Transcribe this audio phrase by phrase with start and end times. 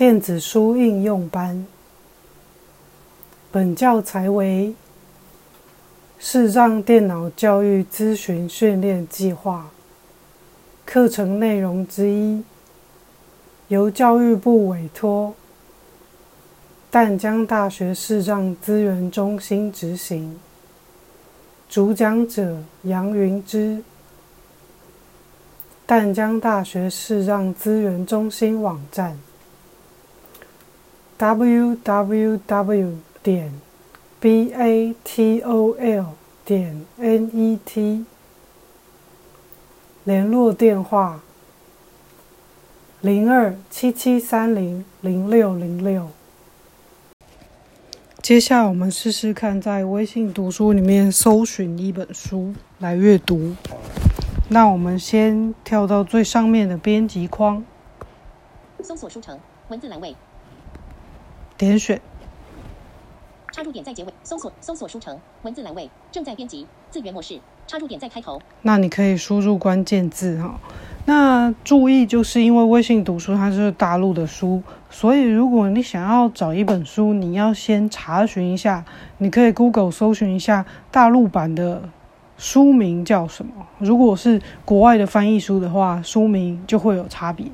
[0.00, 1.66] 电子书应用班。
[3.52, 4.74] 本教材为
[6.18, 9.68] 视障电脑教育咨询训练计划
[10.86, 12.42] 课程内容之一，
[13.68, 15.34] 由教育部委托
[16.90, 20.40] 淡江大学视障资源中心执行。
[21.68, 23.82] 主讲者杨云之。
[25.84, 29.18] 淡江大学视障资源中心网站
[31.20, 32.96] ：www.
[33.22, 33.52] 点
[34.18, 36.06] batol.
[36.46, 38.04] 点 net。
[40.04, 41.20] 联络电话：
[43.02, 46.08] 零二七七三零零六零六。
[48.22, 53.54] 接下来我们试试看，在微信读书里面搜寻一本书来阅读。
[54.48, 57.62] 那我们先跳到最上面的编辑框，
[58.82, 60.16] 搜索书城文字栏位，
[61.60, 62.00] 点选
[63.52, 64.14] 插入点在结尾。
[64.24, 68.40] 搜索搜索书城文字栏位正在编辑字源模式，插入点在开头。
[68.62, 70.58] 那你可以输入关键字哈。
[71.04, 78.82] 那注意，就是因为微信读书它是大陆的书，所以如果你想要找一本书，你要先查询一下，
[79.18, 81.82] 你可以 Google 搜寻一下大陆版的。
[82.38, 83.52] 书名叫什么？
[83.76, 87.44] 如果是国外的翻译书的话，书名就会有差别。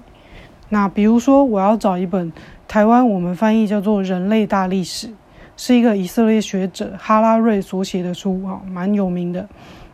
[0.68, 2.32] 那比如说，我要找一本
[2.68, 5.08] 台湾我们翻译叫做《人类大历史》，
[5.56, 9.48] 是一个以色列学者哈拉瑞所写的书，哈，蛮有名的。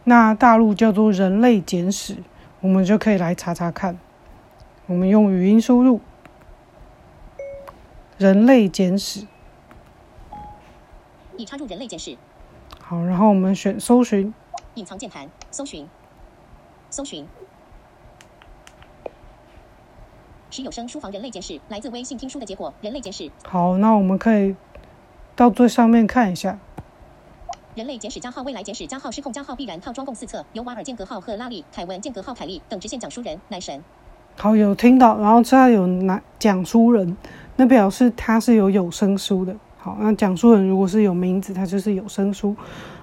[0.05, 2.15] 那大陆叫做《人类简史》，
[2.61, 3.98] 我们就可以来查查看。
[4.87, 5.98] 我们用语音输入
[8.19, 9.20] 《人类简史》，
[11.37, 12.11] 已插入《人类简史》。
[12.81, 14.34] 好，然后我们选搜寻。
[14.75, 15.87] 隐藏键盘，搜寻，
[16.91, 17.27] 搜寻。
[20.53, 23.31] 使有声书房人类简史来自微信听书的结果，人类简史。
[23.45, 24.55] 好，那我们可以
[25.34, 26.59] 到最上面看一下。
[27.75, 33.82] 人类简史加号未来简史加号失控加号必然套装共四册，由瓦尔间隔号赫拉利凯文间隔号凯利等直线讲书人男神。
[34.37, 37.16] 好，有听到，然后这有男讲书人，
[37.56, 39.56] 那表示他是有有声书的。
[39.78, 42.54] 好，那讲书人如果是有名字，他就是有声书。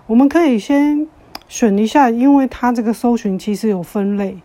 [0.05, 1.07] 我们可以先。
[1.47, 4.39] 选一下，因为它这个搜寻其实有分类，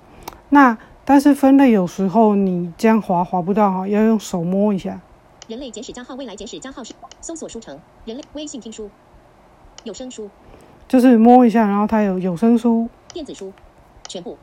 [0.49, 5.01] 那但是分类有时候你这样划划不到哈，要用手摸一下。
[5.47, 8.91] 人类简史加号未来简史加号是搜索书城，人类微信听书，
[9.83, 10.31] 有声书，
[10.89, 13.53] 就是摸一下，然后它有有声书、电子书，
[14.09, 14.39] 全部，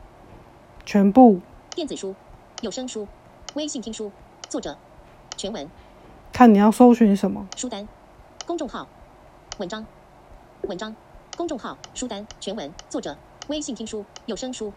[0.86, 1.40] 全部，
[1.74, 2.14] 电子书、
[2.60, 3.08] 有声书、
[3.54, 4.12] 微信听书，
[4.48, 4.78] 作者，
[5.36, 5.68] 全文，
[6.32, 7.88] 看你要搜寻什么，书单，
[8.46, 8.86] 公众号，
[9.58, 9.84] 文章，
[10.62, 10.94] 文章。
[11.34, 12.70] 公众号书单全文。
[12.90, 13.16] 作者
[13.48, 14.70] 微信听书有声书，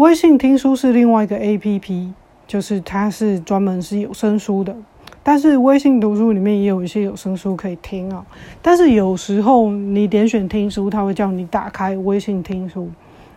[0.00, 2.14] 微信听书是另外一个 A P P，
[2.46, 4.74] 就是它是专门是有声书的。
[5.22, 8.24] 但是微信读书里面也有一些有声书可以听啊。
[8.62, 12.88] 但是有时候你点选听书，它会叫你打开微信听书，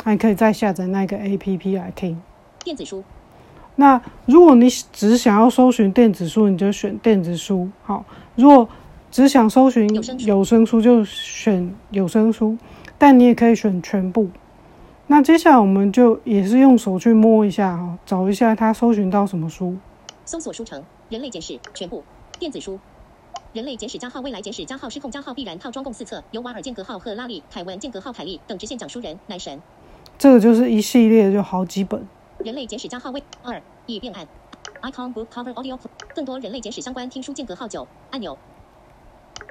[0.05, 2.21] 还可以再下载那个 A P P 来听
[2.63, 3.03] 电子书。
[3.75, 7.67] 那如果你只想要搜寻电子书，你就选电子书。
[7.83, 8.05] 好，
[8.37, 8.69] 如果
[9.11, 9.85] 只想搜寻
[10.25, 12.57] 有声书，就选有声书，
[12.97, 14.29] 但你也可以选全部。
[15.07, 19.75] 那接下来我们就也是用手去摸一下哈，找一下它搜寻到什么书。
[20.25, 22.03] 搜索书城，人类简史全部
[22.39, 22.79] 电子书，
[23.51, 29.61] 人类简史加号未来简史加号失控加号必然套装共四册，由瓦尔间隔号赫拉利凯文间隔号凯利等直线讲书人男神。
[30.17, 32.07] 这个就是一系列，就好几本。
[32.39, 34.25] 人类简史加号为二已变暗
[34.81, 35.77] ，icon book cover audio，
[36.15, 38.37] 更多人类简史相关听书间隔号九按钮。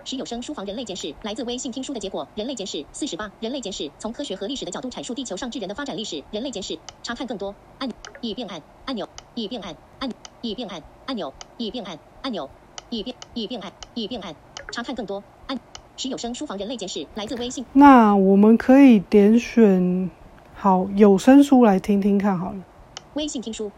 [0.04, 2.26] 使有声书房人类简史来自微信听书的结果。
[2.34, 3.30] 人类简史四十八。
[3.40, 6.22] 人类简史从科学和历史的角度阐述地球上智人的发展历史。
[6.30, 7.88] 人类简史查看更多按
[8.20, 10.10] 已变暗按钮已变暗按
[10.40, 12.50] 已变按按钮已变暗按钮
[12.90, 14.34] 已变已变暗已变暗
[14.72, 15.58] 查看更多按
[15.96, 17.64] 使有声书房人类简史来自微信。
[17.72, 20.10] 那我们可以点选
[20.54, 22.56] 好有声书来听听看好了。
[23.14, 23.70] 微信听书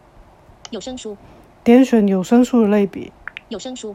[0.71, 1.17] 有声书
[1.63, 3.13] 点选有声书的类别
[3.49, 3.95] 有声书。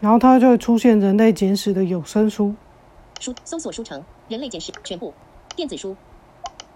[0.00, 2.54] 然后它就会出现《人类简史》的有声书，
[3.20, 5.12] 书搜索书城《人类简史》全部
[5.54, 5.92] 电子书，《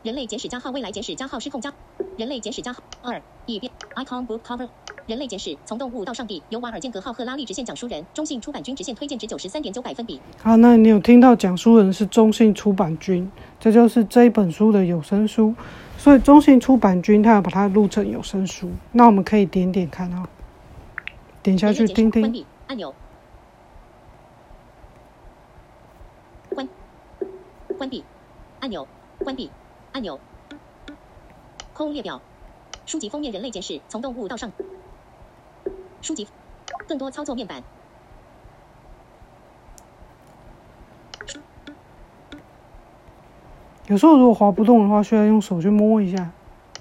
[0.03, 1.71] 人类简史》加号未来简史加号失控加，
[2.19, 4.67] 《人类简史》加号二已变 icon book cover，
[5.07, 10.21] 《人类简史》从动物到上帝，由瓦尔间隔号赫拉利直线讲书人，中信出版君直线推荐值九十三点九百分比。
[10.43, 15.55] 好，那你有听到讲书人是中信出版君，这就是这一本书的有声书，
[15.97, 20.29] 所以中信出版君他要把它录成有声书，那我们可以点点看啊，
[21.43, 22.45] 点下去听听。
[22.67, 22.95] 按钮。
[27.77, 28.05] 关闭
[28.61, 28.87] 按钮，
[29.19, 29.51] 关闭
[29.93, 30.21] 按钮。
[31.73, 32.21] 空列表，
[32.87, 34.53] 书籍封面《人类简史》，从动物到上。
[36.01, 36.29] 书籍
[36.87, 37.63] 更多操作面板。
[43.87, 46.31] 有时候如果滑不动的话，需要用手去摸一下。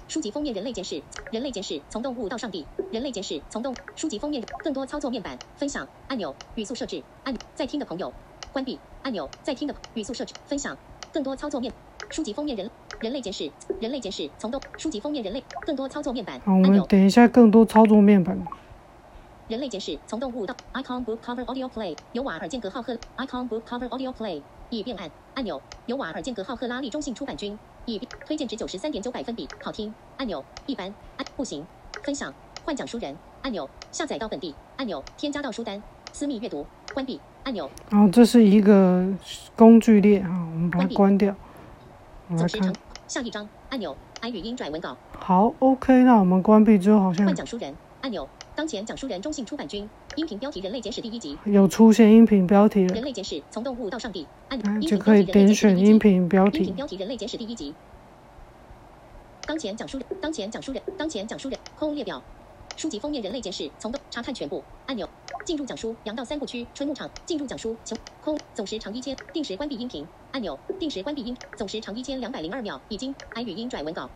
[0.06, 1.02] 书籍封面人类简史，
[1.32, 8.12] 人类简史从动物到上帝，人类简史从动书籍封面更多操作面板分享按钮语速设置按在听的朋友
[8.52, 10.74] 关闭按钮在听的语速设置分享
[11.12, 11.70] 更多操作面
[12.08, 12.70] 书籍封面人
[13.00, 18.42] 人类简史人类简史从动书籍封面人类更多操作面板好，我按钮们等一下更多操作面板。
[19.46, 24.40] 人类简史从动物到 icon book cover audio play 由瓦尔间隔号赫 icon book cover audio play
[24.70, 31.62] 已变按按钮由瓦尔间隔号赫拉利中性出版君已推荐值九十三点九百分比好听按钮一般按不行
[32.02, 32.32] 分享
[32.64, 39.06] 换讲书人按钮下载到本地按钮添加到书单私密阅读关闭按钮哦这是一个
[39.54, 41.34] 工具列啊，我们把它关掉。
[42.28, 42.72] 我来看
[43.06, 56.76] 下一章按钮按语音转文稿好，OK，那我们关闭之后好像换讲书人按钮当前讲书人中信出版君音频标题人类简史第一集有出现音频标题了人，类简史从动物到上帝按那音就可以点选音频标题音频题。
[56.78, 57.74] 标题人类简史第一集。
[59.46, 62.22] 当前讲述人，当前讲述人，当前讲述人，空列表。
[62.76, 65.08] 书籍封面人类简史，从动查看全部按钮。
[65.44, 67.08] 进入讲书，阳道三部曲，春牧场。
[67.24, 70.58] 进入讲书，求空总时长一千，定时关闭音频按钮。
[70.78, 73.14] 定时关闭音，总时长一千两百零二秒，已经。
[73.34, 74.10] i 语音转文稿。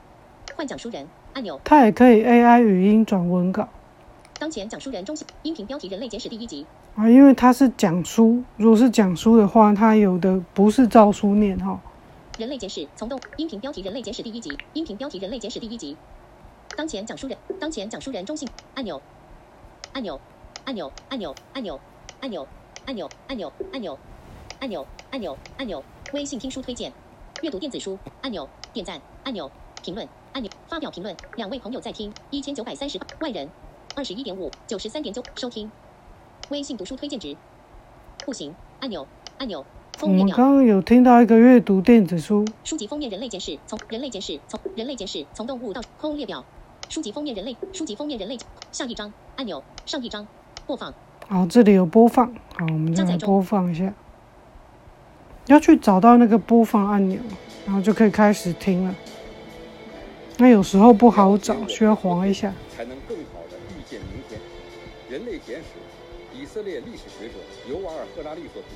[0.56, 1.60] 换讲书人按钮。
[1.64, 3.68] 它也可以 AI 语音转文稿
[4.38, 6.66] 当前讲书人中心音频标题人类简史第一集。
[6.96, 11.80] 啊，因为它是讲书，如果是讲书的话，它有的不是照书念哈。
[12.38, 15.96] 人类简史从动音频标题人类简史第一集，音频标题人类简史第一集。
[16.76, 19.00] 当前讲书人，当前讲述人中性按钮，
[19.92, 20.20] 按钮，
[20.64, 21.80] 按钮，按钮，按钮，
[22.20, 22.46] 按钮，
[22.86, 23.98] 按钮，按钮，按钮，
[24.60, 26.92] 按钮，按钮，按钮，微信听书推荐，
[27.42, 29.50] 阅读电子书按钮，点赞按钮，
[29.82, 33.48] 评论按钮，发表评论，两位朋友在听，一千九百三十万人，
[33.96, 35.70] 二十一点五，九十三点九收听，
[36.50, 37.36] 微信读书推荐值，
[38.24, 39.04] 不行按钮，
[39.38, 39.64] 按钮，
[40.00, 40.06] 我。
[40.06, 46.44] 们刚刚有听到一个阅读电子书，书籍封面人类简史，从人类简史，从人类简史，从动物到空列表。
[46.88, 48.38] 书籍封面人类，书籍封面人类，
[48.72, 50.26] 下一章按钮，上一章
[50.66, 50.92] 播放，
[51.28, 52.26] 好，这里有播放，
[52.56, 53.92] 好，我们再播放一下。
[55.48, 57.20] 要去找到那个播放按钮，
[57.66, 58.94] 然后就可以开始听了。
[60.38, 62.54] 那有时候不好找，需要滑一下。
[62.74, 64.40] 才能更好的预见明天。
[65.10, 67.34] 人类简史，以色列历史学者
[67.68, 68.68] 尤瓦尔·赫拉利所著，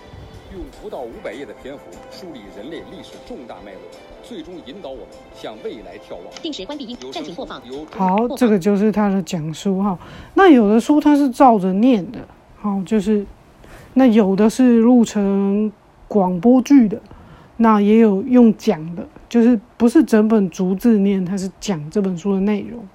[0.52, 3.80] 用不到五百页的篇幅梳理人类历史重大脉络，
[4.22, 6.34] 最终引导我们向未来眺望。
[6.42, 7.60] 定时关闭音，暂停播放。
[7.90, 9.98] 好，这个就是他的讲书哈。
[10.34, 12.18] 那有的书它是照着念的，
[12.60, 13.24] 好，就是
[13.94, 15.72] 那有的是录成
[16.06, 17.00] 广播剧的，
[17.56, 22.86] 那也有用讲的，就是不是整本逐字念，它是讲这本书的内容。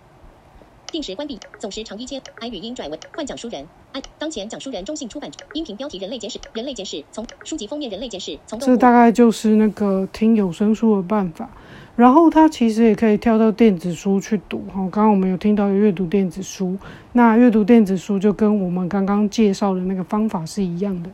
[0.97, 2.19] 定时关闭，总时长一千。
[2.39, 3.67] 按语音转文，换讲书人。
[3.91, 11.51] 按当前讲书人中性出版，音频标题人类简史，人类简史从书籍封面人类简史从这大概就是那个听有声书的办法。
[11.95, 14.79] 然后它其实也可以跳到电子书去读哈。
[14.89, 16.75] 刚刚我们有听到有阅读电子书，
[17.13, 21.11] 那阅读电子书就跟我们刚刚介绍的那个方法是一样的。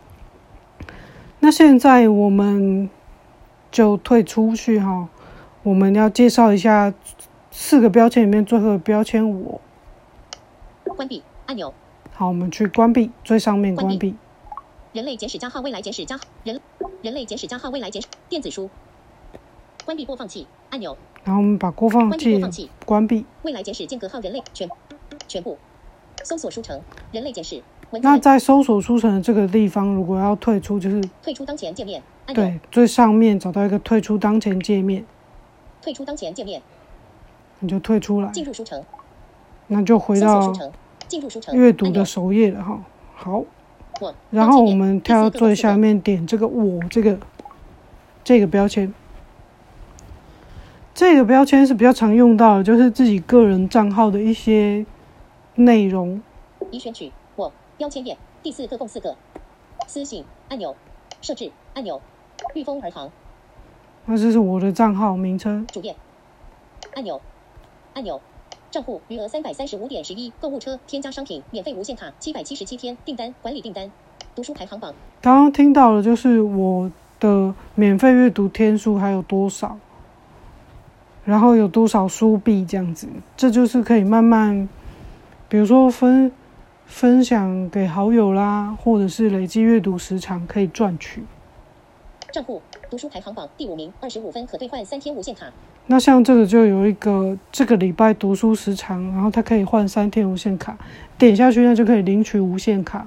[1.41, 2.89] 那现在我们
[3.69, 5.09] 就退出去哈，
[5.62, 6.94] 我们要介绍一下
[7.51, 9.59] 四个标签里面最后的标签我。
[10.94, 11.74] 关闭按钮。
[12.13, 14.16] 好，我们去关闭最上面关关闭。
[14.94, 16.62] 人类简史加号未来简史加人
[17.02, 18.69] 人类简史加号未来简史电子书。
[19.85, 20.95] 关闭播放器按钮。
[21.23, 22.69] 然后我们把播放关闭播器放器。
[22.85, 23.26] 关闭。
[23.42, 24.69] 未来简史间隔号人类全
[25.28, 25.57] 全部。
[26.23, 26.80] 搜索书城
[27.12, 27.62] 人类简史。
[28.02, 32.02] 那在搜索书城的这个地方，如果要退出，就是退出当前界面
[32.33, 35.06] 对最上面找到一个退出当前界面，
[35.81, 36.62] 退出当前界面。
[37.59, 38.83] 你就退出来，进入书城。
[39.68, 40.54] 那就回到
[41.13, 42.83] 进入书城阅读的首页了哈。
[43.13, 43.43] 好，
[44.01, 47.19] 我然后我们跳到到最下面点这个“我”这个
[48.23, 48.91] 这个标签，
[50.95, 54.83] 这个标签是比较常用到的，就是自己个人账号的一些
[55.53, 56.19] 内容。
[56.71, 59.15] 已选取我标签页第四个共四个
[59.85, 60.75] 私信按钮
[61.21, 62.01] 设置按钮
[62.55, 63.11] 御风而行
[64.07, 65.95] 那这是我的账号名称，主页
[66.95, 67.21] 按钮
[67.93, 68.19] 按钮
[68.73, 73.92] 账户余额三百三十五点十一购物车添加商品免费无限卡七百七十七天订单管理订单。
[74.33, 74.95] 读书排行榜。
[75.21, 79.77] 刚刚听到的就是我的免费阅读天数还有多少，
[81.23, 84.68] 然后有多少书币这样子，这就是可以慢慢，
[85.47, 86.31] 比如说分
[86.87, 91.23] 分享给好友啦，或者是累积阅读时长可以赚取。
[92.31, 95.53] 账户读书排行榜第五名二十五分可兑换三天无限卡
[95.87, 100.78] 那像这个就有一个这个礼拜读书时长，然后它可以换三天无限卡，
[101.18, 103.06] 点下去那就可以领取无限卡。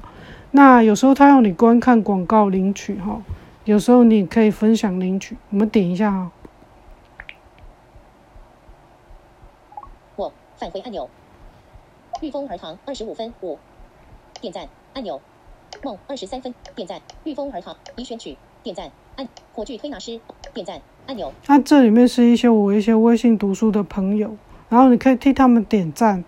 [0.51, 3.23] 那有时候它要你观看广告领取哈，
[3.65, 5.37] 有时候你可以分享领取。
[5.51, 6.31] 我们点一下哈，
[10.17, 11.09] 我返回按钮。
[12.21, 13.59] 御风儿堂二十五分五，
[14.41, 15.21] 点赞按钮。
[15.83, 17.01] 梦二十三分点赞。
[17.25, 19.27] 御风儿堂已选取点赞按。
[19.55, 20.21] 火炬推拿师
[20.53, 21.33] 点赞按钮。
[21.47, 24.37] 那这里面是一些我一些微信读书的朋友，
[24.69, 26.25] 然后你可以替他们点赞，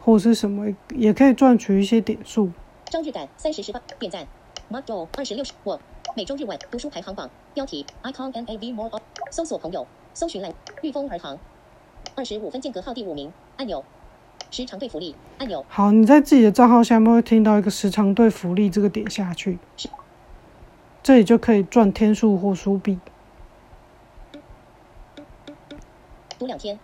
[0.00, 2.50] 或者是什么，也可以赚取一些点数。
[2.86, 4.26] 张日感三十十八点赞。
[4.70, 5.78] Mark Joe 二十六十我
[6.16, 11.38] 每周日晚读书排行榜标题 Icon and AV More of 搜索朋友搜寻栏御风儿堂
[12.14, 13.84] 二十五分间隔号第五名按钮。
[14.50, 15.64] 时长对福利按钮。
[15.68, 19.58] 好，你在自己的账号下面会听到一个时长对福利，这个点下去，
[21.02, 22.98] 这里就可以赚天数或书币。
[26.42, 26.76] 读两天，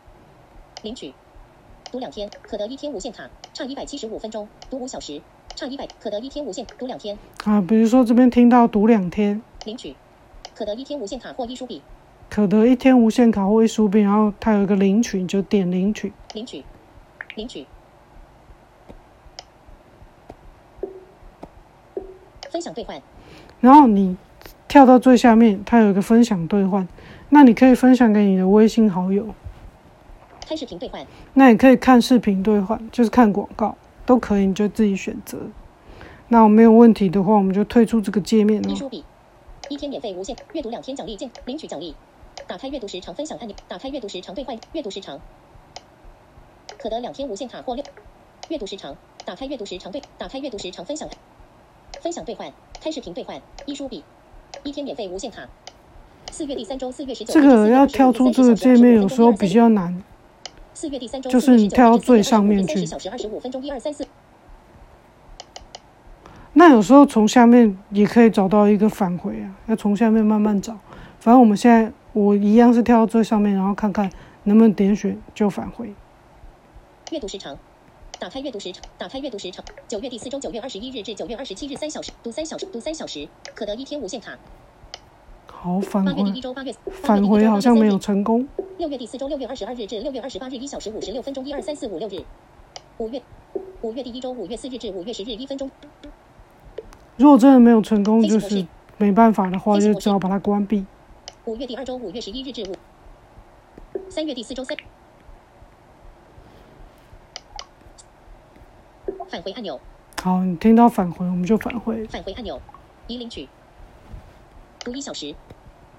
[0.82, 1.12] 领取。
[1.90, 4.48] 读两天可得一天无限卡，差一百七十五分钟。
[4.70, 5.20] 读五小时，
[5.56, 6.64] 差一百可得一天无限。
[6.78, 9.96] 读两天啊，比如说这边听到读两天，领取
[10.54, 11.82] 可得一天无限卡或一书笔。
[12.30, 16.12] 可得一天无限卡或一书笔，然后它有一个领取，你就点领取。
[16.34, 16.64] 领取。
[17.34, 17.66] 领取，
[22.48, 23.02] 分享兑换。
[23.60, 24.16] 然后你
[24.68, 26.86] 跳到最下面，它有一个分享兑换，
[27.30, 29.26] 那你可以分享给你的微信好友。
[30.48, 31.06] 开视频兑换。
[31.34, 33.76] 那你可以看视频兑换，就是看广告
[34.06, 35.38] 都可以，你就自己选择。
[36.28, 38.70] 那我没有问题的话，我们就退出这个界面了。
[38.70, 39.04] 一书笔，
[39.68, 41.94] 一天免费无限阅读，两天奖励键领取奖励。
[42.46, 45.20] 打开阅读时长分享按钮，打开阅读时长兑换阅读时长。
[46.78, 47.84] 可得两天无限卡或六
[48.48, 48.96] 阅读时长。
[49.26, 51.06] 打开阅读时长对，打开阅读时长分享，
[52.00, 52.50] 分享兑换，
[52.80, 54.02] 开视频兑换，一书笔，
[54.62, 55.46] 一天免费无限卡。
[56.30, 57.34] 四月第三周，四月十九。
[57.34, 60.02] 这个要跳出这个界面，有时候比较难。
[60.80, 62.86] 四月第三周，就是你跳到最上面去。
[62.86, 64.06] 小时二十五分钟，一二三四。
[66.52, 70.78] 那有时候从下面也可以找到一个返回啊，要从下面慢慢找。
[71.18, 74.08] 反正我们现在我一样是跳到最上面，然后看看
[74.44, 75.92] 能不能点选就返回。
[77.10, 77.58] 阅读时长，
[78.20, 79.64] 打开阅读时长，打开阅读时长。
[79.88, 84.38] 九月第四周，九月二十一日至九月二十七日，三小时，读三小时，读三小时，可得一天无限卡。
[85.60, 86.40] 好返回。
[87.02, 88.46] 返回好像没有成功。
[88.76, 92.22] 六月第四周，六月二十二日至六月二十八日，一小时五十六分钟，一二三四五六日。
[92.98, 93.20] 五月
[93.80, 95.68] 五月第一周，五月四日至五月十日，一分钟。
[97.16, 98.64] 如果真的没有成功，就是
[98.98, 100.86] 没办法的话，就只好把它关闭。
[101.44, 102.76] 五月第二周，五月十一日至五。
[104.08, 104.76] 三月第四周三。
[109.28, 109.80] 返回按钮。
[110.22, 112.06] 好，你听到返回，我们就返回。
[112.06, 112.60] 返回按钮，
[113.08, 113.48] 已领取。
[114.84, 115.34] 读一小时，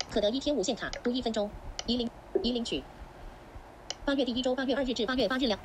[0.10, 0.90] 可得一天无限卡。
[1.04, 1.50] 读一分钟，
[1.86, 2.10] 已领
[2.42, 2.84] 已领取。
[4.06, 5.60] 八月第一周，八月二日至八月八日两。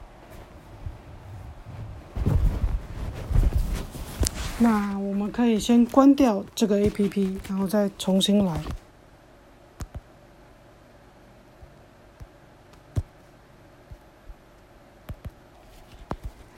[4.59, 8.61] 那我们可以先关掉这个 A P P，然后再重新来。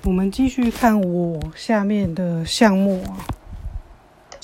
[0.03, 3.36] 我们继续看我下面的项目啊。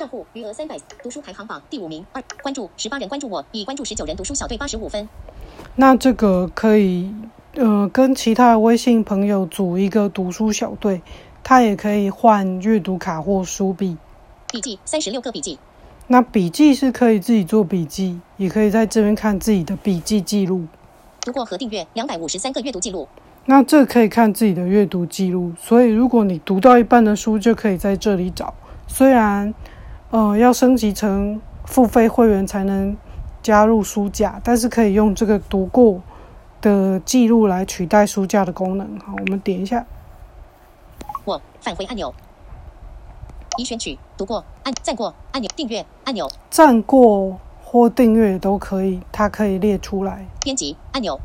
[0.02, 2.04] 账户余额三百，读书排行榜第五名。
[2.10, 5.08] 二关注十八人关注我，已关注十九人，读书小队八十五分。
[5.76, 7.14] 那这个可以
[7.54, 11.02] 呃跟其他的微信朋友组一个读书小队，
[11.44, 13.96] 他也可以换阅读卡或书币。
[14.50, 15.56] 笔记三十六个笔记。
[16.08, 20.66] 那笔记是可以自己做笔记，也可以在这边看自己的笔记记录。
[21.20, 23.06] 读过和订阅两百五十三个阅读记录。
[23.46, 28.52] 那这可以看自己的阅读记录，所以如果你读到一半的书，就可以在这里找。
[28.88, 29.54] 虽然，
[30.12, 32.94] 呃，要升级成付费会员才能
[33.42, 36.02] 加入书架，但是可以用这个读过
[36.60, 38.86] 的记录来取代书架的功能。
[39.00, 39.86] 好，我们点一下。
[41.24, 42.12] 我返回按钮，
[43.56, 50.26] 已选取读过按赞过按钮订阅按钮赞过或订阅都可以，它可以列出来。
[50.42, 51.18] 编辑按钮，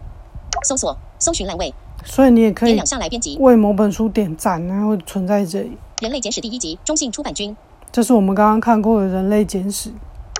[0.64, 1.74] 搜索搜寻栏位。
[2.06, 5.78] 所以你也可以两下来编辑，为某本书点赞，然后存在这里。
[6.00, 7.58] 人类简史第一集，中信出版君。
[7.92, 9.92] 这是我们刚刚看过的人类简史。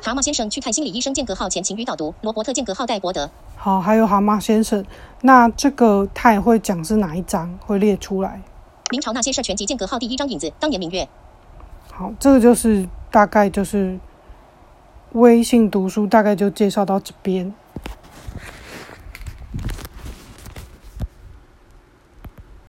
[0.04, 2.14] 蛤蟆先生去看心理医生，间隔号前情语导读。
[2.22, 3.30] 罗伯特间隔号戴伯德。
[3.56, 4.86] 好，还有蛤蟆先生，
[5.22, 8.42] 那这个他也会讲是哪一章，会列出来。
[8.92, 11.10] 明朝那些事全集间隔号第一章影子，当年明月。
[11.92, 14.00] 好，这个就是大概就是
[15.14, 17.54] 微信读书，大概就介绍到这边。